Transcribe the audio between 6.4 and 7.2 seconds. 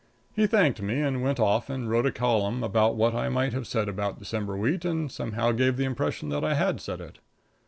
I had said it.